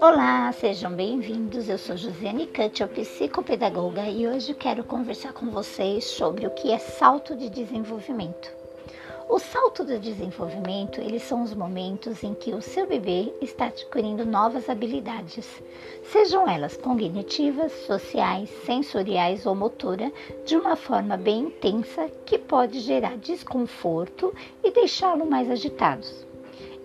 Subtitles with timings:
[0.00, 1.68] Olá, sejam bem-vindos.
[1.68, 6.78] Eu sou Josiane Cutchel, psicopedagoga, e hoje quero conversar com vocês sobre o que é
[6.78, 8.52] salto de desenvolvimento.
[9.28, 14.24] O salto de desenvolvimento, eles são os momentos em que o seu bebê está adquirindo
[14.24, 15.62] novas habilidades,
[16.02, 20.10] sejam elas cognitivas, sociais, sensoriais ou motora,
[20.46, 26.26] de uma forma bem intensa que pode gerar desconforto e deixá-lo mais agitados.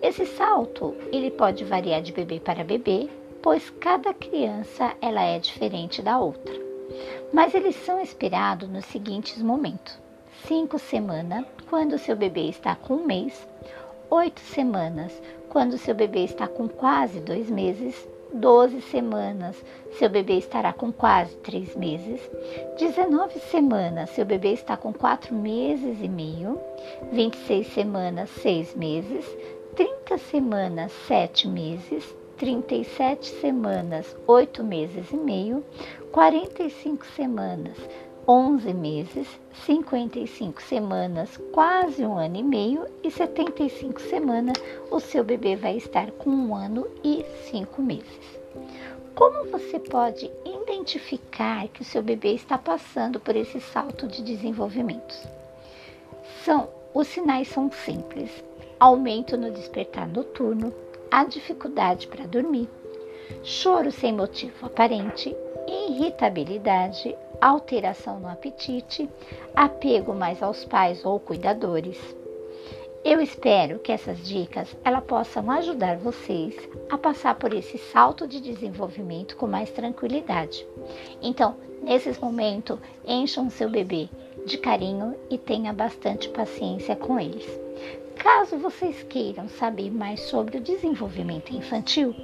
[0.02, 3.08] Esse salto, ele pode variar de bebê para bebê,
[3.40, 6.54] pois cada criança ela é diferente da outra.
[7.32, 10.03] Mas eles são esperados nos seguintes momentos:
[10.46, 13.48] 5 semanas, quando seu bebê está com um mês,
[14.10, 15.10] 8 semanas,
[15.48, 19.56] quando seu bebê está com quase dois meses, 12 semanas,
[19.98, 22.20] seu bebê estará com quase 3 meses.
[22.78, 26.60] 19 semanas, seu bebê está com 4 meses e meio.
[27.10, 29.24] 26 semanas, 6 meses.
[29.76, 32.04] 30 semanas, 7 meses,
[32.36, 35.64] 37 semanas, 8 meses e meio,
[36.12, 37.76] 45 semanas,
[38.26, 39.28] 11 meses,
[39.66, 44.56] 55 semanas, quase um ano e meio e 75 semanas,
[44.90, 48.38] o seu bebê vai estar com um ano e cinco meses.
[49.14, 55.14] Como você pode identificar que o seu bebê está passando por esse salto de desenvolvimento?
[56.44, 58.30] São os sinais são simples
[58.78, 60.72] aumento no despertar noturno,
[61.10, 62.68] a dificuldade para dormir,
[63.42, 65.34] choro sem motivo aparente,
[65.66, 69.08] irritabilidade, alteração no apetite,
[69.54, 71.98] apego mais aos pais ou cuidadores.
[73.04, 76.56] Eu espero que essas dicas ela possam ajudar vocês
[76.88, 80.66] a passar por esse salto de desenvolvimento com mais tranquilidade.
[81.20, 84.08] Então, nesses momentos, encham seu bebê
[84.46, 87.46] de carinho e tenha bastante paciência com eles.
[88.16, 92.14] Caso vocês queiram saber mais sobre o desenvolvimento infantil,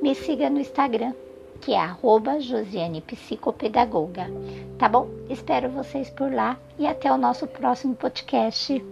[0.00, 1.14] me siga no Instagram,
[1.60, 4.26] que é arroba Josiane Psicopedagoga.
[4.78, 5.08] Tá bom?
[5.28, 8.82] Espero vocês por lá e até o nosso próximo podcast.